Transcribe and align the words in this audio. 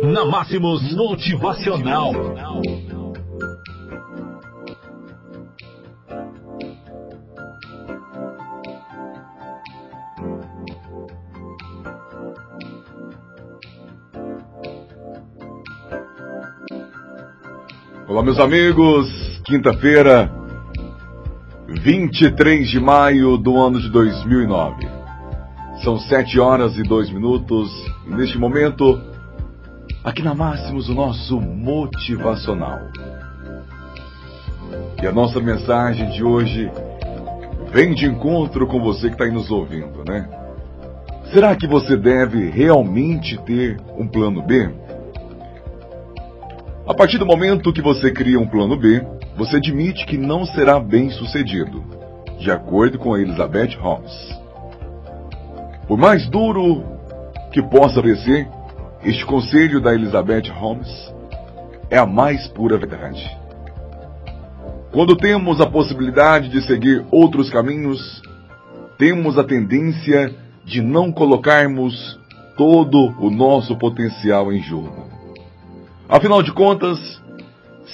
Na 0.00 0.24
Máximos 0.24 0.94
Motivacional. 0.94 2.12
Olá, 18.06 18.22
meus 18.22 18.38
amigos. 18.38 19.08
Quinta-feira, 19.44 20.32
23 21.66 22.70
de 22.70 22.78
maio 22.78 23.36
do 23.36 23.60
ano 23.60 23.80
de 23.80 23.90
2009. 23.90 24.88
São 25.82 25.98
7 25.98 26.38
horas 26.38 26.76
e 26.76 26.84
2 26.84 27.10
minutos. 27.10 27.68
Neste 28.06 28.38
momento, 28.38 29.17
aqui 30.02 30.22
na 30.22 30.34
Máximos, 30.34 30.88
o 30.88 30.94
nosso 30.94 31.40
motivacional. 31.40 32.78
E 35.02 35.06
a 35.06 35.12
nossa 35.12 35.40
mensagem 35.40 36.10
de 36.10 36.22
hoje 36.22 36.70
vem 37.72 37.94
de 37.94 38.06
encontro 38.06 38.66
com 38.66 38.80
você 38.80 39.08
que 39.08 39.14
está 39.14 39.24
aí 39.24 39.30
nos 39.30 39.50
ouvindo, 39.50 40.04
né? 40.06 40.28
Será 41.32 41.54
que 41.54 41.66
você 41.66 41.96
deve 41.96 42.48
realmente 42.50 43.36
ter 43.42 43.78
um 43.96 44.06
plano 44.06 44.42
B? 44.42 44.70
A 46.86 46.94
partir 46.94 47.18
do 47.18 47.26
momento 47.26 47.72
que 47.72 47.82
você 47.82 48.10
cria 48.10 48.40
um 48.40 48.46
plano 48.46 48.76
B, 48.76 49.04
você 49.36 49.56
admite 49.56 50.06
que 50.06 50.16
não 50.16 50.46
será 50.46 50.80
bem 50.80 51.10
sucedido, 51.10 51.84
de 52.38 52.50
acordo 52.50 52.98
com 52.98 53.16
Elizabeth 53.16 53.76
Holmes. 53.78 54.12
Por 55.86 55.98
mais 55.98 56.26
duro 56.28 56.82
que 57.52 57.62
possa 57.62 58.00
parecer, 58.00 58.48
este 59.02 59.24
conselho 59.24 59.80
da 59.80 59.94
Elizabeth 59.94 60.50
Holmes 60.50 60.88
é 61.90 61.98
a 61.98 62.06
mais 62.06 62.48
pura 62.48 62.76
verdade. 62.76 63.24
Quando 64.92 65.16
temos 65.16 65.60
a 65.60 65.66
possibilidade 65.66 66.48
de 66.48 66.62
seguir 66.66 67.04
outros 67.10 67.50
caminhos, 67.50 68.22
temos 68.98 69.38
a 69.38 69.44
tendência 69.44 70.34
de 70.64 70.82
não 70.82 71.12
colocarmos 71.12 72.18
todo 72.56 73.14
o 73.20 73.30
nosso 73.30 73.76
potencial 73.76 74.52
em 74.52 74.60
jogo. 74.60 75.06
Afinal 76.08 76.42
de 76.42 76.52
contas, 76.52 76.98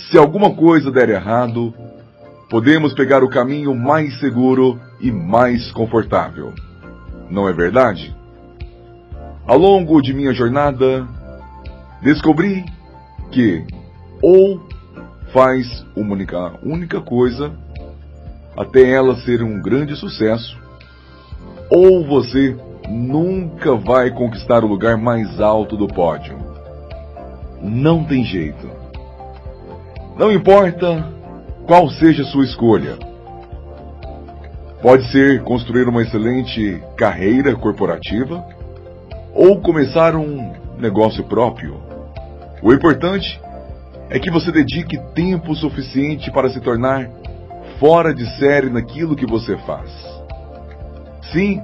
se 0.08 0.16
alguma 0.16 0.54
coisa 0.54 0.90
der 0.90 1.10
errado, 1.10 1.74
podemos 2.48 2.94
pegar 2.94 3.22
o 3.22 3.28
caminho 3.28 3.74
mais 3.74 4.18
seguro 4.20 4.80
e 5.00 5.10
mais 5.10 5.70
confortável. 5.72 6.52
Não 7.28 7.48
é 7.48 7.52
verdade? 7.52 8.14
Ao 9.46 9.58
longo 9.58 10.00
de 10.00 10.14
minha 10.14 10.32
jornada, 10.32 11.06
descobri 12.00 12.64
que 13.30 13.62
ou 14.22 14.58
faz 15.34 15.84
uma 15.94 16.14
única, 16.14 16.52
única 16.62 17.00
coisa 17.02 17.52
até 18.56 18.88
ela 18.88 19.16
ser 19.16 19.42
um 19.42 19.60
grande 19.60 19.94
sucesso, 19.96 20.58
ou 21.70 22.06
você 22.06 22.56
nunca 22.88 23.74
vai 23.74 24.10
conquistar 24.10 24.64
o 24.64 24.66
lugar 24.66 24.96
mais 24.96 25.38
alto 25.38 25.76
do 25.76 25.88
pódio. 25.88 26.38
Não 27.60 28.02
tem 28.02 28.24
jeito. 28.24 28.70
Não 30.16 30.32
importa 30.32 31.06
qual 31.66 31.90
seja 31.90 32.22
a 32.22 32.26
sua 32.26 32.44
escolha. 32.44 32.96
Pode 34.80 35.10
ser 35.10 35.42
construir 35.42 35.86
uma 35.86 36.02
excelente 36.02 36.82
carreira 36.96 37.54
corporativa 37.56 38.42
ou 39.34 39.60
começar 39.60 40.14
um 40.14 40.52
negócio 40.78 41.24
próprio. 41.24 41.82
O 42.62 42.72
importante 42.72 43.40
é 44.08 44.18
que 44.18 44.30
você 44.30 44.52
dedique 44.52 44.96
tempo 45.14 45.54
suficiente 45.54 46.30
para 46.30 46.48
se 46.50 46.60
tornar 46.60 47.10
fora 47.78 48.14
de 48.14 48.24
série 48.38 48.70
naquilo 48.70 49.16
que 49.16 49.26
você 49.26 49.56
faz. 49.58 49.90
Sim, 51.32 51.60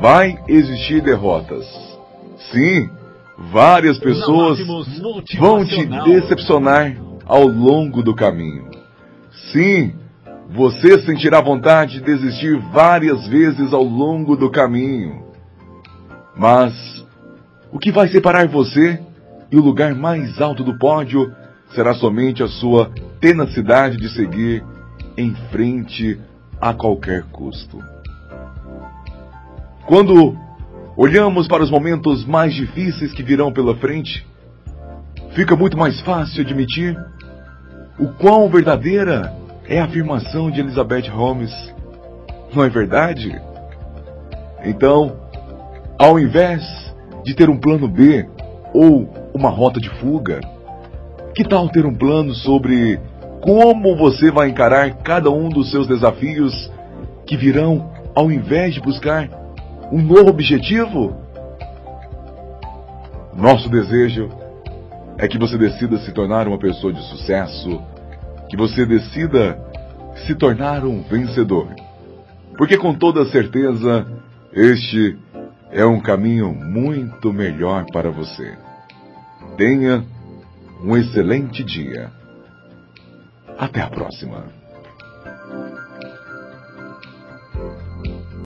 vai 0.00 0.38
existir 0.48 1.02
derrotas. 1.02 1.66
Sim, 2.50 2.88
várias 3.52 3.98
pessoas 3.98 4.58
vão 5.38 5.64
te 5.64 5.84
decepcionar 6.04 6.96
ao 7.26 7.46
longo 7.46 8.02
do 8.02 8.14
caminho. 8.14 8.70
Sim, 9.52 9.94
você 10.48 10.98
sentirá 11.02 11.40
vontade 11.40 11.94
de 11.94 12.04
desistir 12.04 12.56
várias 12.72 13.26
vezes 13.26 13.72
ao 13.72 13.82
longo 13.82 14.36
do 14.36 14.50
caminho. 14.50 15.25
Mas 16.36 17.04
o 17.72 17.78
que 17.78 17.90
vai 17.90 18.08
separar 18.08 18.46
você 18.46 19.00
e 19.50 19.56
o 19.56 19.62
lugar 19.62 19.94
mais 19.94 20.40
alto 20.40 20.62
do 20.62 20.78
pódio 20.78 21.32
será 21.74 21.94
somente 21.94 22.42
a 22.42 22.48
sua 22.48 22.90
tenacidade 23.20 23.96
de 23.96 24.08
seguir 24.10 24.64
em 25.16 25.34
frente 25.50 26.20
a 26.60 26.74
qualquer 26.74 27.24
custo. 27.24 27.78
Quando 29.86 30.36
olhamos 30.96 31.48
para 31.48 31.62
os 31.62 31.70
momentos 31.70 32.24
mais 32.24 32.54
difíceis 32.54 33.12
que 33.12 33.22
virão 33.22 33.52
pela 33.52 33.76
frente, 33.76 34.26
fica 35.34 35.56
muito 35.56 35.76
mais 35.76 36.00
fácil 36.00 36.42
admitir 36.42 36.96
o 37.98 38.08
quão 38.08 38.48
verdadeira 38.48 39.34
é 39.68 39.80
a 39.80 39.84
afirmação 39.84 40.50
de 40.50 40.60
Elizabeth 40.60 41.08
Holmes. 41.08 41.52
Não 42.54 42.62
é 42.64 42.68
verdade? 42.68 43.40
Então, 44.64 45.25
ao 45.98 46.18
invés 46.18 46.62
de 47.24 47.34
ter 47.34 47.48
um 47.48 47.58
plano 47.58 47.88
B 47.88 48.28
ou 48.72 49.08
uma 49.34 49.48
rota 49.48 49.80
de 49.80 49.88
fuga, 49.90 50.40
que 51.34 51.44
tal 51.44 51.68
ter 51.68 51.84
um 51.84 51.94
plano 51.94 52.34
sobre 52.34 53.00
como 53.42 53.96
você 53.96 54.30
vai 54.30 54.48
encarar 54.48 54.90
cada 55.02 55.30
um 55.30 55.48
dos 55.48 55.70
seus 55.70 55.86
desafios 55.86 56.70
que 57.26 57.36
virão 57.36 57.90
ao 58.14 58.30
invés 58.30 58.74
de 58.74 58.80
buscar 58.80 59.28
um 59.92 60.02
novo 60.02 60.30
objetivo? 60.30 61.16
Nosso 63.34 63.68
desejo 63.68 64.30
é 65.18 65.28
que 65.28 65.38
você 65.38 65.56
decida 65.56 65.98
se 65.98 66.12
tornar 66.12 66.48
uma 66.48 66.58
pessoa 66.58 66.92
de 66.92 67.02
sucesso, 67.02 67.82
que 68.48 68.56
você 68.56 68.84
decida 68.84 69.58
se 70.26 70.34
tornar 70.34 70.84
um 70.84 71.02
vencedor. 71.02 71.68
Porque 72.56 72.76
com 72.76 72.94
toda 72.94 73.26
certeza, 73.26 74.06
este 74.52 75.18
é 75.70 75.84
um 75.84 76.00
caminho 76.00 76.52
muito 76.52 77.32
melhor 77.32 77.84
para 77.92 78.10
você. 78.10 78.56
Tenha 79.56 80.04
um 80.82 80.96
excelente 80.96 81.64
dia. 81.64 82.10
Até 83.58 83.80
a 83.80 83.88
próxima. 83.88 84.44